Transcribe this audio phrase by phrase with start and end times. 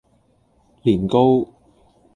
[0.81, 1.45] 年糕